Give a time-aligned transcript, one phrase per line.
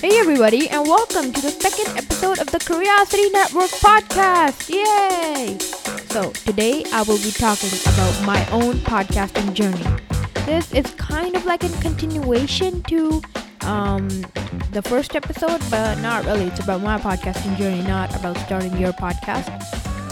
[0.00, 4.68] Hey, everybody, and welcome to the second episode of the Curiosity Network podcast.
[4.68, 5.58] Yay!
[6.10, 9.82] So, today I will be talking about my own podcasting journey.
[10.44, 13.22] This is kind of like a continuation to
[13.62, 14.08] um,
[14.72, 16.44] the first episode, but not really.
[16.44, 19.48] It's about my podcasting journey, not about starting your podcast.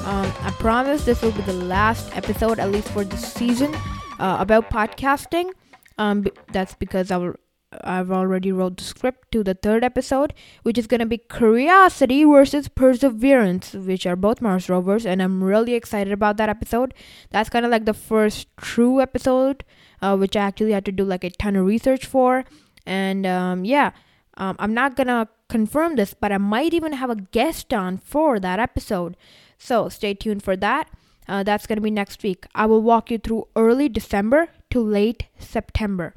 [0.06, 3.74] Um, I promise this will be the last episode, at least for this season,
[4.18, 5.50] uh, about podcasting.
[5.98, 7.36] Um, that's because I will
[7.82, 12.68] I've already wrote the script to the third episode, which is gonna be Curiosity versus
[12.68, 16.94] Perseverance, which are both Mars rovers, and I'm really excited about that episode.
[17.30, 19.64] That's kind of like the first true episode,
[20.02, 22.44] uh, which I actually had to do like a ton of research for,
[22.86, 23.90] and um, yeah,
[24.36, 28.40] um, I'm not gonna confirm this, but I might even have a guest on for
[28.40, 29.16] that episode.
[29.58, 30.90] So stay tuned for that.
[31.26, 32.46] Uh, that's gonna be next week.
[32.54, 36.14] I will walk you through early December to late September.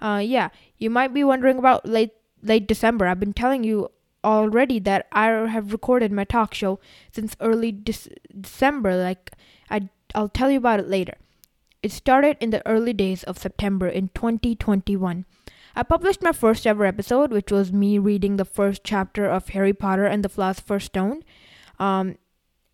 [0.00, 3.06] Uh, yeah, you might be wondering about late late December.
[3.06, 3.90] I've been telling you
[4.24, 6.80] already that I have recorded my talk show
[7.12, 8.96] since early Dec- December.
[8.96, 9.32] Like
[9.70, 11.14] I, I'll tell you about it later.
[11.82, 15.24] It started in the early days of September in 2021.
[15.78, 19.74] I published my first ever episode, which was me reading the first chapter of Harry
[19.74, 21.22] Potter and the Philosopher's Stone.
[21.78, 22.16] Um,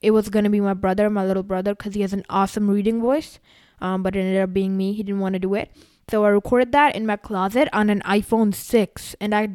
[0.00, 3.00] it was gonna be my brother, my little brother, because he has an awesome reading
[3.00, 3.38] voice.
[3.80, 4.92] Um, but it ended up being me.
[4.92, 5.72] He didn't want to do it.
[6.10, 9.50] So I recorded that in my closet on an iPhone 6 and I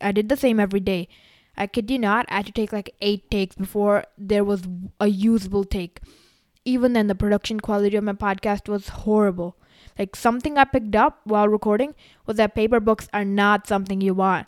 [0.00, 1.08] I did the same every day.
[1.56, 4.62] I kid you not, I had to take like 8 takes before there was
[5.00, 6.00] a usable take.
[6.64, 9.56] Even then the production quality of my podcast was horrible.
[9.98, 11.94] Like something I picked up while recording
[12.26, 14.46] was that paper books are not something you want.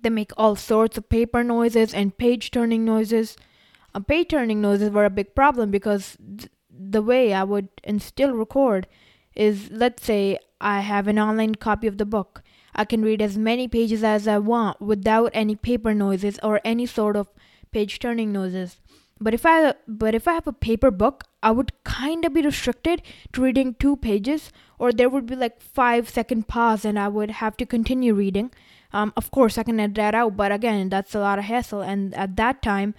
[0.00, 3.36] They make all sorts of paper noises and page turning noises.
[3.94, 8.00] Uh, page turning noises were a big problem because th- the way I would and
[8.00, 8.86] still record
[9.36, 12.42] is let's say I have an online copy of the book.
[12.74, 16.86] I can read as many pages as I want without any paper noises or any
[16.86, 17.28] sort of
[17.70, 18.78] page turning noises.
[19.18, 22.42] But if I but if I have a paper book, I would kind of be
[22.42, 23.02] restricted
[23.32, 27.30] to reading two pages or there would be like 5 second pause and I would
[27.42, 28.50] have to continue reading.
[28.92, 31.80] Um, of course I can edit that out, but again, that's a lot of hassle
[31.80, 32.94] and at that time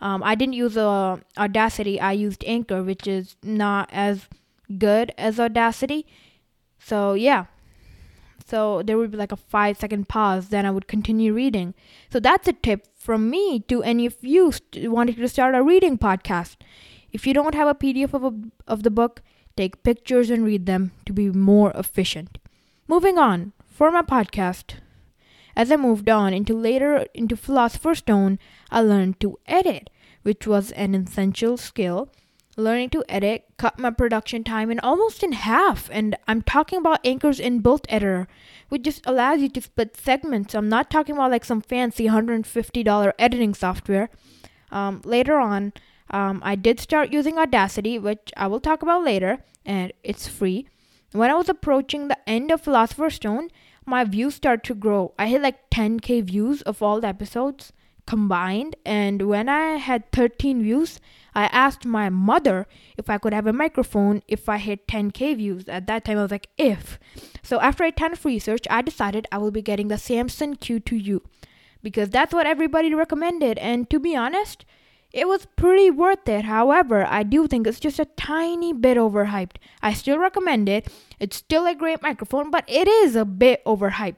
[0.00, 2.00] um, I didn't use uh, Audacity.
[2.00, 4.28] I used Anchor, which is not as
[4.78, 6.06] good as Audacity.
[6.78, 7.46] So yeah.
[8.46, 11.74] So there would be like a five second pause, then I would continue reading.
[12.10, 15.62] So that's a tip from me to any of you st- wanting to start a
[15.62, 16.56] reading podcast.
[17.12, 18.34] If you don't have a PDF of, a,
[18.66, 19.22] of the book,
[19.56, 22.38] take pictures and read them to be more efficient.
[22.88, 24.74] Moving on, for my podcast,
[25.56, 28.38] as I moved on into later into Philosopher's Stone,
[28.70, 29.90] I learned to edit,
[30.22, 32.10] which was an essential skill
[32.56, 35.88] learning to edit cut my production time in almost in half.
[35.92, 38.28] And i'm talking about anchor's inbuilt editor
[38.68, 40.54] which just allows you to split segments.
[40.54, 44.10] I'm not talking about like some fancy $150 editing software.
[44.70, 45.72] Um, later on
[46.10, 50.66] um, i did start using audacity which i will talk about later and it's free.
[51.12, 53.48] When i was approaching the end of philosopher's stone
[53.86, 55.12] my views started to grow.
[55.18, 57.72] I hit like 10k views of all the episodes
[58.06, 58.76] combined.
[58.84, 61.00] And when i had 13 views
[61.34, 65.68] i asked my mother if i could have a microphone if i hit 10k views.
[65.68, 66.98] At that time i was like if.
[67.42, 71.20] So after a ton of research i decided i will be getting the samson q2u
[71.82, 73.58] because that's what everybody recommended.
[73.58, 74.64] And to be honest
[75.12, 76.44] it was pretty worth it.
[76.44, 79.56] However i do think it's just a tiny bit overhyped.
[79.82, 80.88] I still recommend it.
[81.18, 84.16] It's still a great microphone but it is a bit overhyped.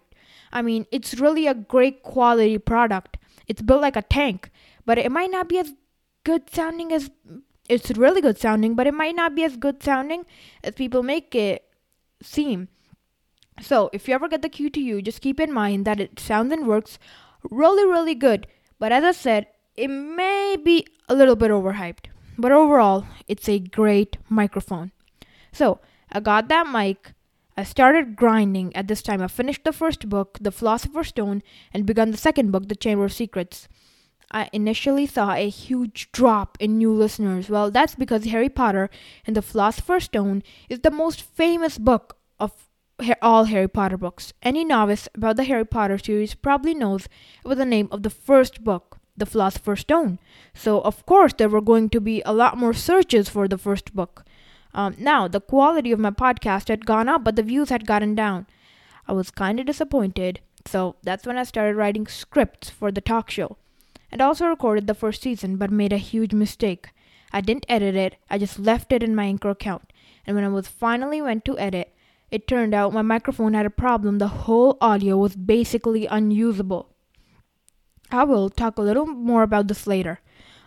[0.53, 3.17] I mean it's really a great quality product.
[3.49, 4.51] It's built like a tank,
[4.87, 5.73] but it might not be as
[6.25, 7.11] good sounding as
[7.69, 10.25] it's really good sounding, but it might not be as good sounding
[10.63, 11.65] as people make it
[12.23, 12.69] seem.
[13.61, 16.67] So, if you ever get the Q2U, just keep in mind that it sounds and
[16.67, 16.99] works
[17.51, 18.47] really, really good.
[18.79, 19.47] But as I said,
[19.77, 22.07] it may be a little bit overhyped.
[22.39, 24.93] But overall, it's a great microphone.
[25.53, 25.81] So,
[26.11, 27.13] I got that mic.
[27.57, 29.23] I started grinding at this time.
[29.23, 33.05] I finished the first book, The Philosopher's Stone, and begun the second book, The Chamber
[33.05, 33.69] of Secrets.
[34.33, 37.51] I initially saw a huge drop in new listeners.
[37.51, 38.89] Well, that's because Harry Potter
[39.27, 42.69] and the Philosopher's Stone is the most famous book of
[43.21, 44.33] all Harry Potter books.
[44.43, 47.07] Any novice about the Harry Potter series probably knows
[47.45, 50.19] it was the name of the first book, The Philosopher's Stone.
[50.55, 53.95] So, of course, there were going to be a lot more searches for the first
[53.95, 54.25] book.
[54.75, 58.15] Um, now, the quality of my podcast had gone up, but the views had gotten
[58.15, 58.47] down.
[59.07, 63.31] I was kind of disappointed, so that's when I started writing scripts for the talk
[63.31, 63.59] show.
[64.13, 66.91] And also recorded the first season, but made a huge mistake.
[67.33, 69.93] I didn't edit it, I just left it in my Anchor account.
[70.27, 71.95] And when I was finally went to edit,
[72.31, 74.19] it turned out my microphone had a problem.
[74.19, 76.91] The whole audio was basically unusable.
[78.11, 80.21] I will talk a little more about this later.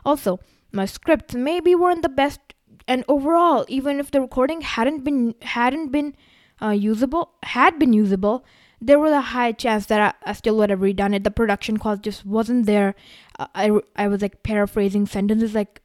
[0.03, 0.39] Also,
[0.71, 2.39] my scripts maybe weren't the best
[2.87, 6.15] and overall, even if the recording hadn't been hadn't been
[6.61, 8.45] uh, usable, had been usable,
[8.81, 11.23] there was a high chance that I, I, still would have redone it.
[11.23, 12.95] The production quality just wasn't there.
[13.39, 15.81] Uh, I, I was like paraphrasing sentences, like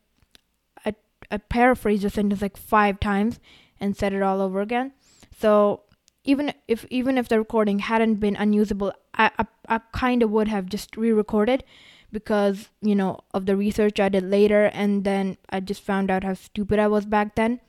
[0.84, 0.94] I,
[1.30, 3.38] I paraphrased a sentence like five times
[3.78, 4.92] and said it all over again.
[5.38, 5.82] So
[6.24, 10.48] even if even if the recording hadn't been unusable, I I, I kind of would
[10.48, 11.64] have just re-recorded
[12.12, 16.24] because you know of the research I did later, and then I just found out
[16.24, 17.60] how stupid I was back then.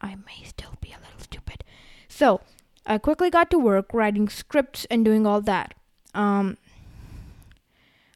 [0.00, 1.62] I may still be a little stupid.
[2.08, 2.40] So
[2.86, 5.74] I quickly got to work writing scripts and doing all that.
[6.14, 6.56] Um,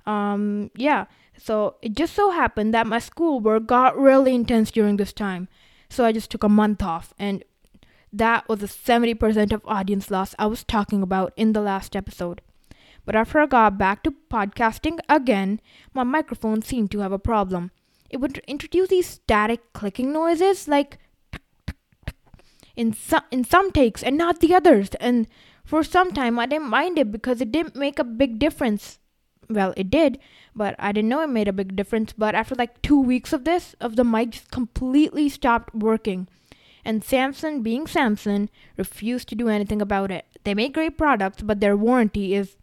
[0.06, 1.06] um, yeah.
[1.36, 5.48] So it just so happened that my schoolwork got really intense during this time.
[5.88, 7.44] So I just took a month off, and
[8.12, 12.40] that was the 70% of audience loss I was talking about in the last episode.
[13.04, 15.60] But after I got back to podcasting again,
[15.92, 17.70] my microphone seemed to have a problem.
[18.08, 20.98] It would introduce these static clicking noises like
[22.76, 25.26] in some in some takes and not the others and
[25.64, 28.98] for some time I didn't mind it because it didn't make a big difference.
[29.48, 30.18] Well, it did,
[30.54, 32.14] but I didn't know it made a big difference.
[32.14, 36.28] But after like two weeks of this, of the mic just completely stopped working
[36.84, 40.26] and Samson, being Samson, refused to do anything about it.
[40.44, 42.56] They make great products, but their warranty is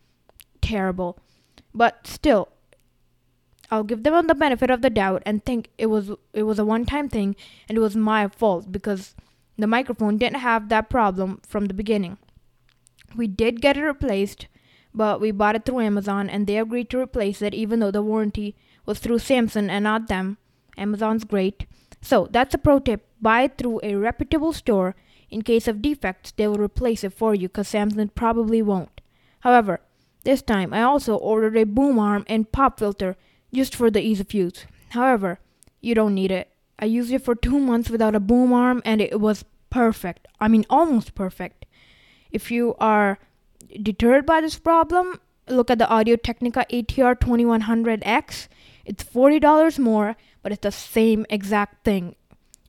[0.61, 1.17] terrible.
[1.73, 2.49] But still,
[3.71, 6.65] I'll give them the benefit of the doubt and think it was it was a
[6.65, 7.35] one-time thing
[7.67, 9.15] and it was my fault because
[9.61, 12.17] the microphone didn't have that problem from the beginning.
[13.15, 14.47] We did get it replaced,
[14.93, 18.01] but we bought it through Amazon and they agreed to replace it even though the
[18.01, 18.55] warranty
[18.85, 20.37] was through Samson and not them.
[20.77, 21.65] Amazon's great.
[22.01, 23.07] So that's a pro tip.
[23.21, 24.95] Buy it through a reputable store.
[25.29, 28.99] In case of defects, they will replace it for you because Samson probably won't.
[29.41, 29.79] However,
[30.23, 33.15] this time I also ordered a boom arm and pop filter
[33.53, 34.65] just for the ease of use.
[34.89, 35.39] However,
[35.79, 36.49] you don't need it.
[36.77, 40.27] I used it for two months without a boom arm and it was perfect.
[40.39, 41.65] I mean, almost perfect.
[42.31, 43.17] If you are
[43.81, 48.47] deterred by this problem, look at the Audio Technica ATR 2100X.
[48.85, 52.15] It's $40 more, but it's the same exact thing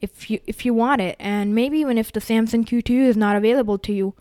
[0.01, 3.37] if you if you want it and maybe even if the Samson Q2 is not
[3.37, 4.15] available to you.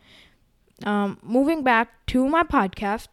[0.83, 3.09] Um, moving back to my podcast,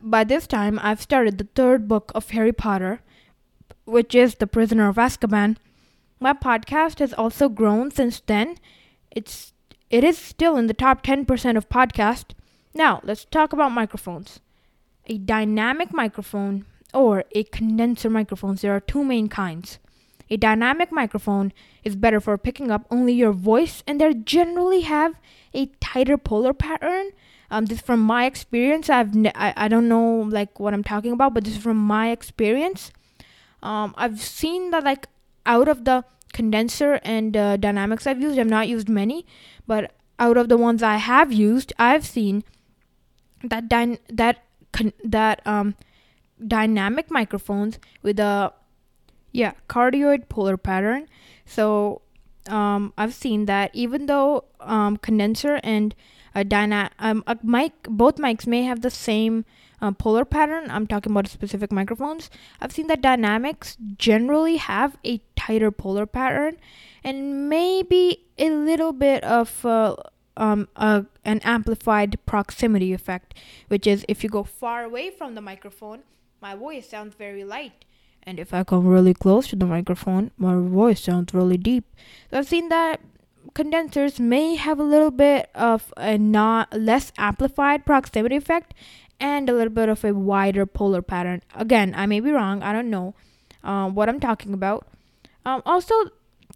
[0.00, 3.00] by this time I've started the third book of Harry Potter,
[3.84, 5.56] which is The Prisoner of Azkaban.
[6.22, 8.56] My podcast has also grown since then.
[9.10, 9.54] It's
[9.88, 12.34] it is still in the top 10% of podcast.
[12.74, 14.38] Now, let's talk about microphones.
[15.06, 18.54] A dynamic microphone or a condenser microphone.
[18.56, 19.78] There are two main kinds.
[20.28, 25.14] A dynamic microphone is better for picking up only your voice, and they generally have
[25.54, 27.10] a tighter polar pattern.
[27.50, 28.90] Um, this from my experience.
[28.90, 31.78] I've ne- I, I don't know like what I'm talking about, but this is from
[31.78, 32.92] my experience.
[33.62, 35.08] Um, I've seen that like
[35.54, 39.26] out of the condenser and uh, dynamics I've used, I've not used many,
[39.66, 42.44] but out of the ones I have used, I've seen
[43.42, 43.68] that
[44.20, 44.36] that
[44.72, 45.74] con- that um
[46.46, 48.52] dynamic microphones with a
[49.32, 51.08] yeah cardioid polar pattern.
[51.46, 52.02] So
[52.48, 55.94] um, i've seen that even though um, condenser and
[56.34, 59.44] a dyna um, a mic both mics may have the same
[59.80, 65.20] uh, polar pattern i'm talking about specific microphones i've seen that dynamics generally have a
[65.36, 66.56] tighter polar pattern
[67.02, 69.96] and maybe a little bit of uh,
[70.36, 73.34] um, a, an amplified proximity effect,
[73.68, 76.00] which is if you go far away from the microphone,
[76.40, 77.84] my voice sounds very light.
[78.22, 81.84] And if I come really close to the microphone, my voice sounds really deep.
[82.30, 83.00] So I've seen that
[83.54, 88.74] condensers may have a little bit of a not less amplified proximity effect
[89.18, 91.42] and a little bit of a wider polar pattern.
[91.54, 92.62] Again, I may be wrong.
[92.62, 93.14] I don't know
[93.62, 94.86] uh, what I'm talking about.
[95.44, 95.94] Um, also,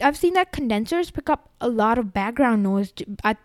[0.01, 2.93] I've seen that condensers pick up a lot of background noise.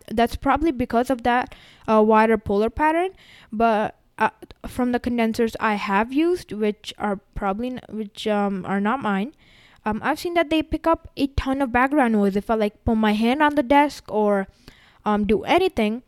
[0.10, 1.54] That's probably because of that
[1.88, 3.10] uh, wider polar pattern.
[3.52, 4.30] But uh,
[4.68, 9.34] from the condensers I have used, which are probably which um, are not mine,
[9.90, 12.36] um, I've seen that they pick up a ton of background noise.
[12.36, 14.48] If I like put my hand on the desk or
[15.06, 16.04] um, do anything,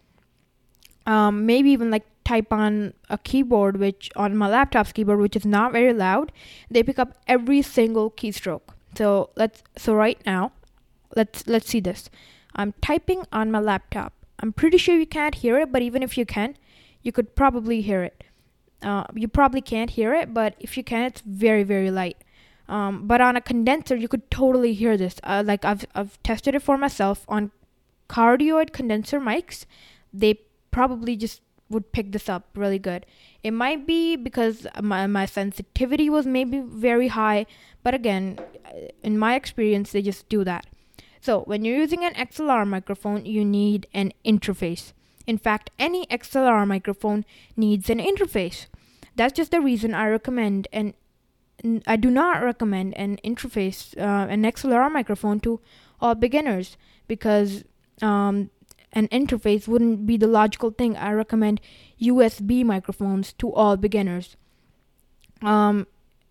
[1.05, 5.45] um, maybe even like type on a keyboard, which on my laptop's keyboard, which is
[5.45, 6.31] not very loud,
[6.69, 8.75] they pick up every single keystroke.
[8.95, 10.51] So let's so right now,
[11.15, 12.09] let's let's see this.
[12.55, 14.13] I'm typing on my laptop.
[14.39, 16.57] I'm pretty sure you can't hear it, but even if you can,
[17.01, 18.23] you could probably hear it.
[18.83, 22.17] Uh, you probably can't hear it, but if you can, it's very very light.
[22.72, 25.16] Um, but on a condenser, you could totally hear this.
[25.24, 27.51] Uh, like I've I've tested it for myself on
[28.12, 29.66] cardioid condenser mics,
[30.13, 30.40] they
[30.72, 33.06] probably just would pick this up really good.
[33.44, 37.46] It might be because my, my sensitivity was maybe very high,
[37.84, 38.40] but again,
[39.01, 40.66] in my experience, they just do that.
[41.22, 44.94] So, when you're using an XLR microphone, you need an interface.
[45.28, 47.25] In fact, any XLR microphone
[47.56, 48.66] needs an interface.
[49.16, 50.94] That's just the reason I recommend an
[51.86, 55.60] I do not recommend an interface, uh, an XLR microphone to
[56.00, 56.77] all beginners
[57.08, 57.63] because
[58.01, 58.50] um,
[58.94, 60.98] an interface wouldn't be the logical thing.
[60.98, 61.62] I recommend
[62.01, 64.36] USB microphones to all beginners.
[65.41, 65.88] Um,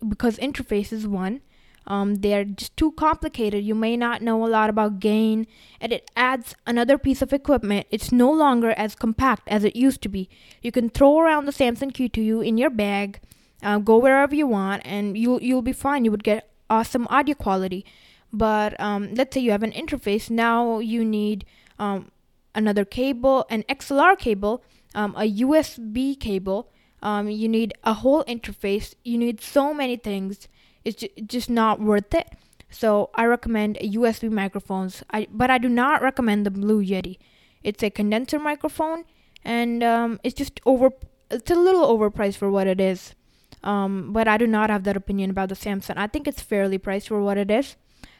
[0.06, 1.42] because is one,
[1.86, 3.64] um, they're just too complicated.
[3.64, 5.46] You may not know a lot about gain,
[5.80, 7.86] and it adds another piece of equipment.
[7.90, 10.28] It's no longer as compact as it used to be.
[10.62, 13.20] You can throw around the Samson Q2U in your bag,
[13.62, 16.04] uh, go wherever you want, and you'll you'll be fine.
[16.04, 17.84] You would get awesome audio quality.
[18.32, 20.30] But um, let's say you have an interface.
[20.30, 21.44] Now you need
[21.78, 22.10] um,
[22.54, 24.62] another cable, an XLR cable,
[24.94, 26.70] um, a USB cable.
[27.02, 28.94] Um, you need a whole interface.
[29.04, 30.48] You need so many things.
[30.84, 32.28] It's just not worth it.
[32.70, 35.02] So I recommend USB microphones.
[35.10, 37.18] I but I do not recommend the Blue Yeti.
[37.64, 39.04] It's a condenser microphone,
[39.44, 40.90] and um, it's just over.
[41.30, 43.14] It's a little overpriced for what it is.
[43.62, 45.98] Um, but I do not have that opinion about the Samson.
[45.98, 47.76] I think it's fairly priced for what it is.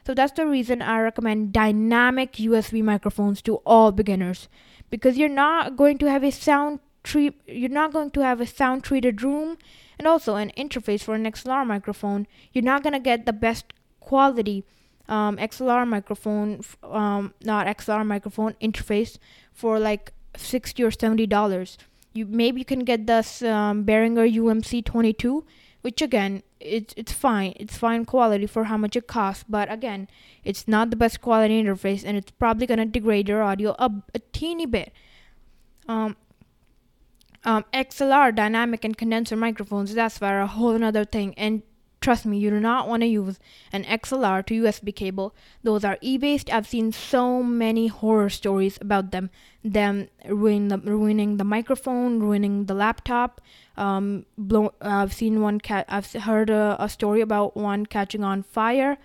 [0.07, 4.49] So that's the reason I recommend dynamic USB microphones to all beginners
[4.89, 8.47] because you're not going to have a sound treat you're not going to have a
[8.47, 9.57] sound treated room
[9.99, 12.27] and also an interface for an XLR microphone.
[12.53, 14.65] You're not going to get the best quality
[15.09, 19.19] um, XLR microphone um, not XLR microphone interface
[19.53, 21.79] for like 60 or 70 dollars.
[22.13, 25.45] You maybe you can get this um, Behringer UMC 22
[25.83, 27.55] which again it's it's fine.
[27.57, 30.09] It's fine quality for how much it costs but again
[30.45, 34.19] it's not the best quality interface and it's probably to degrade your audio a, a
[34.33, 34.93] teeny bit.
[35.89, 36.17] Um,
[37.45, 41.35] um, XLR dynamic and condenser microphones that's for a whole another thing.
[41.39, 41.63] And
[42.01, 43.39] Trust me, you do not want to use
[43.73, 45.35] an XLR to USB cable.
[45.63, 46.49] Those are e-based.
[46.51, 49.29] I've seen so many horror stories about them.
[49.63, 53.43] Them ruining the, ruining the microphone, ruining the laptop.
[53.77, 55.85] Um, blow, I've seen one cat.
[55.91, 58.97] I've heard a, a, story about one catching on fire.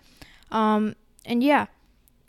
[0.50, 1.66] Um, and yeah,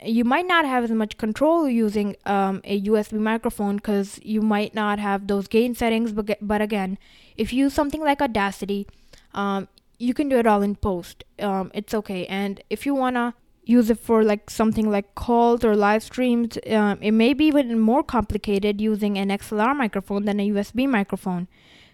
[0.03, 4.75] you might not have as much control using um, a USB microphone because you might
[4.75, 6.13] not have those gain settings.
[6.13, 6.99] But, but again,
[7.37, 8.89] if you use something like Audacity,
[9.33, 11.25] um, you can do it all in post.
[11.39, 12.27] Um, it's okay.
[12.27, 13.35] And if you wanna
[13.65, 17.79] use it for like something like calls or live streams, um, it may be even
[17.79, 21.49] more complicated using an XLR microphone than a USB microphone.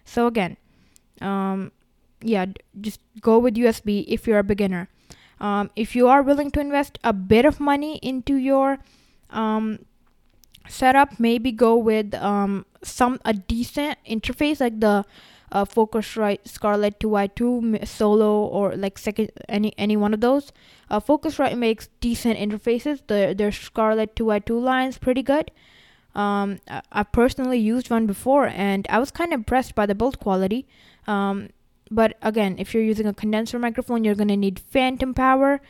[0.05, 0.57] So again,
[1.21, 1.71] um,
[2.21, 2.45] yeah,
[2.79, 4.89] just go with USB if you're a beginner.
[5.39, 8.79] Um, if you are willing to invest a bit of money into your
[9.29, 9.79] um,
[10.67, 15.05] setup, maybe go with um, some a decent interface like the
[15.53, 20.51] uh, Focusrite Scarlett 2i2 Solo or like second any any one of those.
[20.89, 23.01] Uh, Focusrite makes decent interfaces.
[23.07, 25.51] The their Scarlett 2i2 line's pretty good.
[26.15, 29.95] Um, I, I personally used one before and I was kind of impressed by the
[29.95, 30.67] build quality.
[31.07, 31.49] Um,
[31.89, 35.61] but again, if you're using a condenser microphone, you're gonna need phantom power.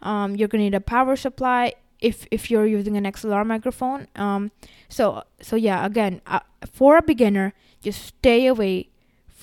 [0.00, 4.06] Um, you're gonna need a power supply if if you're using an XLR microphone.
[4.14, 4.52] Um,
[4.88, 6.40] so so yeah, again, uh,
[6.72, 8.91] for a beginner, just stay away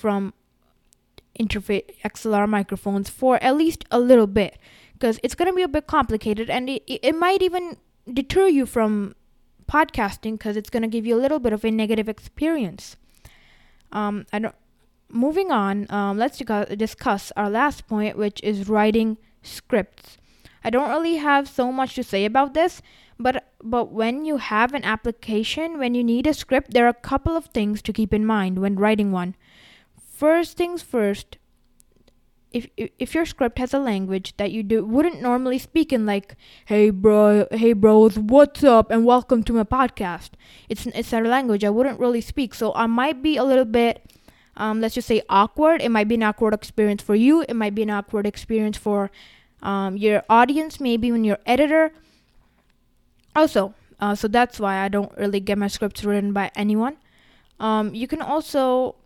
[0.00, 0.32] from
[1.38, 4.58] interface XLR microphones for at least a little bit
[4.94, 7.76] because it's going to be a bit complicated and it, it might even
[8.12, 9.14] deter you from
[9.70, 12.96] podcasting because it's going to give you a little bit of a negative experience.
[13.92, 14.54] Um, I don't.
[15.12, 20.18] Moving on, um, let's discuss our last point, which is writing scripts.
[20.62, 22.80] I don't really have so much to say about this,
[23.18, 27.06] but but when you have an application, when you need a script, there are a
[27.10, 29.34] couple of things to keep in mind when writing one
[30.20, 31.38] first things first
[32.52, 36.36] if if your script has a language that you do wouldn't normally speak in like
[36.66, 40.30] hey bro hey bros what's up and welcome to my podcast.
[40.68, 41.64] It's it's a language.
[41.64, 42.52] I wouldn't really speak.
[42.52, 44.12] So i might be a little bit
[44.58, 45.80] um, let's just say awkward.
[45.80, 47.42] It might be an awkward experience for you.
[47.48, 49.10] It might be an awkward experience for
[49.62, 51.92] um, your audience maybe when your editor.
[53.34, 56.98] Also uh, so that's why i don't really get my scripts written by anyone.
[57.58, 58.96] Um, you can also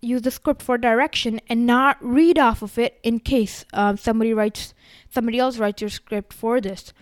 [0.00, 4.32] use the script for direction and not read off of it in case um, somebody
[4.32, 4.74] writes
[5.10, 6.92] somebody else writes your script for this.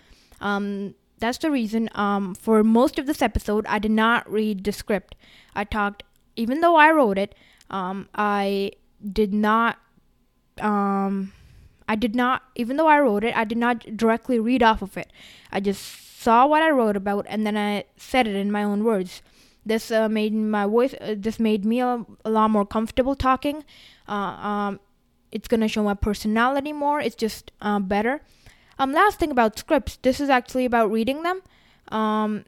[0.41, 4.71] Um, that's the reason um, for most of this episode i did not read the
[4.71, 5.15] script.
[5.55, 6.03] I talked
[6.35, 7.35] even though i wrote it
[7.69, 8.71] um, i
[9.11, 9.77] did not
[10.59, 11.33] um,
[11.87, 14.97] i did not even though i wrote it i did not directly read off of
[14.97, 15.11] it.
[15.51, 18.83] I just saw what I wrote about and then I said it in my own
[18.83, 19.21] words.
[19.65, 20.93] This uh, made my voice.
[21.01, 23.63] Uh, this made me a, a, lot more comfortable talking.
[24.07, 24.79] Uh, um,
[25.31, 26.99] it's gonna show my personality more.
[26.99, 28.21] It's just uh, better.
[28.77, 29.97] Um, last thing about scripts.
[30.01, 31.41] This is actually about reading them.
[31.87, 32.45] Um,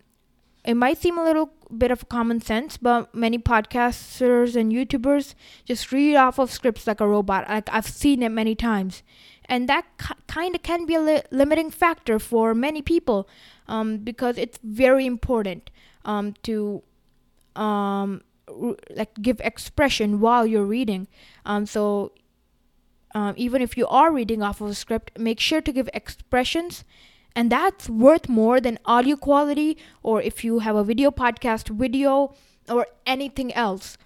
[0.64, 5.34] it might seem a little bit of common sense, but many podcasters and YouTubers
[5.66, 7.48] just read off of scripts like a robot.
[7.50, 9.02] Like I've seen it many times,
[9.46, 9.86] and that
[10.28, 13.30] kind of can be a li- limiting factor for many people,
[13.68, 15.72] um, because it's very important
[16.04, 16.84] um, to
[17.58, 18.22] um,
[18.90, 21.08] like give expression while you're reading.
[21.46, 22.14] Um, so
[23.14, 26.84] um, even if you are reading off of a script, make sure to give expressions.
[27.36, 32.34] And that's worth more than audio quality, or if you have a video podcast, video,
[32.68, 33.98] or anything else.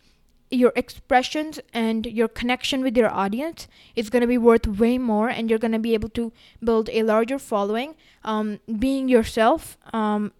[0.50, 5.30] Your expressions and your connection with your audience is going to be worth way more,
[5.30, 7.96] and you're going to be able to build a larger following.
[8.26, 10.34] Um, being yourself, um,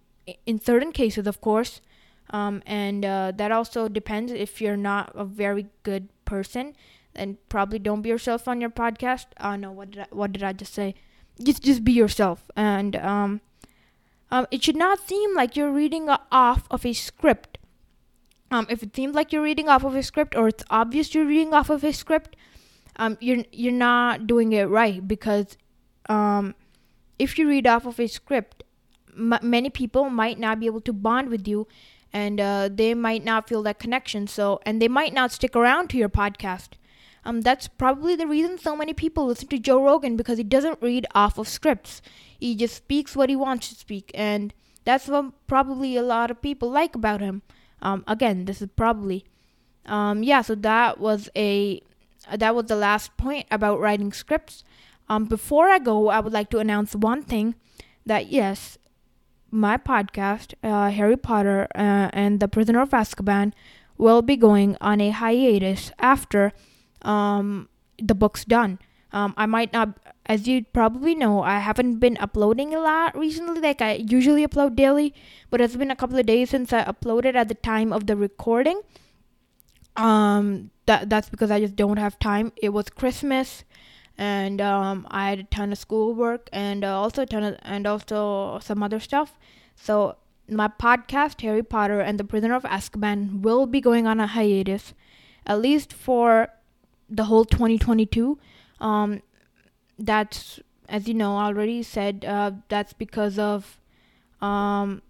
[0.44, 1.80] in certain cases, of course,
[2.30, 6.74] um, and uh, that also depends if you're not a very good person
[7.14, 9.26] then probably don't be yourself on your podcast.
[9.40, 10.94] Oh no what did I, what did I just say?
[11.42, 12.50] Just just be yourself.
[12.56, 13.40] And um,
[14.30, 17.58] um, it should not seem like you're reading off of a script.
[18.50, 21.24] Um, if it seems like you're reading off of a script or it's obvious you're
[21.24, 22.36] reading off of a script
[22.96, 25.56] um, you're you're not doing it right because
[26.10, 26.54] um,
[27.18, 28.62] if you read off of a script
[29.16, 31.66] m- many people might not be able to bond with you
[32.12, 34.26] and uh, they might not feel that connection.
[34.26, 36.70] So, and they might not stick around to your podcast.
[37.24, 40.82] Um, that's probably the reason so many people listen to Joe Rogan because he doesn't
[40.82, 42.02] read off of scripts.
[42.38, 44.52] He just speaks what he wants to speak, and
[44.84, 47.42] that's what probably a lot of people like about him.
[47.80, 49.24] Um, again, this is probably.
[49.86, 51.80] Um, yeah, so that was a
[52.36, 54.64] that was the last point about writing scripts.
[55.08, 57.54] Um, before I go, I would like to announce one thing
[58.06, 58.78] that yes,
[59.52, 63.52] my podcast, uh, Harry Potter uh, and the Prisoner of Azkaban,
[63.98, 66.52] will be going on a hiatus after
[67.02, 67.68] um,
[67.98, 68.78] the book's done.
[69.12, 73.60] Um, I might not, as you probably know, I haven't been uploading a lot recently.
[73.60, 75.14] Like I usually upload daily,
[75.50, 78.16] but it's been a couple of days since I uploaded at the time of the
[78.16, 78.80] recording.
[79.96, 82.52] Um, that that's because I just don't have time.
[82.56, 83.64] It was Christmas
[84.18, 87.86] and um, I had a ton of schoolwork and uh, also a ton of, and
[87.86, 89.38] also some other stuff.
[89.74, 90.16] So
[90.48, 94.94] my podcast, Harry Potter and the Prisoner of Azkaban, will be going on a hiatus,
[95.46, 96.48] at least for
[97.08, 98.38] the whole 2022.
[98.80, 99.22] Um,
[99.98, 102.24] that's as you know already said.
[102.24, 103.80] Uh, that's because of
[104.40, 105.02] um,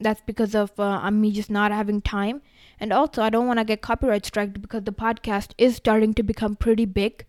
[0.00, 2.42] that's because of uh, me just not having time,
[2.80, 6.22] and also I don't want to get copyright striked because the podcast is starting to
[6.22, 7.24] become pretty big.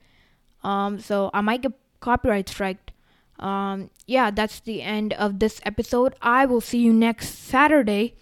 [0.64, 2.92] Um, so I might get copyright striked.
[3.40, 6.14] Um, yeah, that's the end of this episode.
[6.22, 8.16] I will see you next Saturday.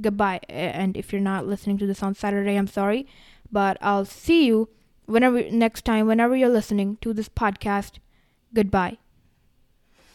[0.00, 0.40] Goodbye.
[0.48, 3.06] And if you're not listening to this on Saturday, I'm sorry,
[3.50, 4.68] but I'll see you
[5.06, 7.98] whenever next time, whenever you're listening to this podcast.
[8.54, 8.98] Goodbye.